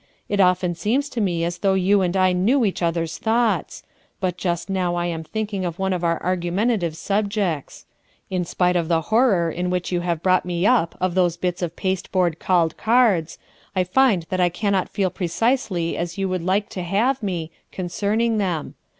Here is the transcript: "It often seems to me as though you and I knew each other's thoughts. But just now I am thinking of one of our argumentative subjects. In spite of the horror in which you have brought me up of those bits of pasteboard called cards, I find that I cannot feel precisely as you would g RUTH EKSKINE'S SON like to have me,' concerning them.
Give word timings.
"It 0.27 0.39
often 0.39 0.73
seems 0.73 1.09
to 1.09 1.21
me 1.21 1.43
as 1.45 1.59
though 1.59 1.75
you 1.75 2.01
and 2.01 2.17
I 2.17 2.33
knew 2.33 2.65
each 2.65 2.81
other's 2.81 3.19
thoughts. 3.19 3.83
But 4.19 4.35
just 4.35 4.67
now 4.67 4.95
I 4.95 5.05
am 5.05 5.23
thinking 5.23 5.63
of 5.63 5.77
one 5.77 5.93
of 5.93 6.03
our 6.03 6.19
argumentative 6.23 6.97
subjects. 6.97 7.85
In 8.27 8.43
spite 8.43 8.75
of 8.75 8.87
the 8.87 9.01
horror 9.13 9.51
in 9.51 9.69
which 9.69 9.91
you 9.91 9.99
have 9.99 10.23
brought 10.23 10.43
me 10.43 10.65
up 10.65 10.97
of 10.99 11.13
those 11.13 11.37
bits 11.37 11.61
of 11.61 11.75
pasteboard 11.75 12.39
called 12.39 12.77
cards, 12.77 13.37
I 13.75 13.83
find 13.83 14.25
that 14.31 14.39
I 14.41 14.49
cannot 14.49 14.89
feel 14.89 15.11
precisely 15.11 15.95
as 15.95 16.17
you 16.17 16.27
would 16.29 16.41
g 16.41 16.45
RUTH 16.45 16.47
EKSKINE'S 16.47 16.47
SON 16.47 16.47
like 16.47 16.69
to 16.69 16.81
have 16.81 17.21
me,' 17.21 17.51
concerning 17.71 18.39
them. 18.39 18.73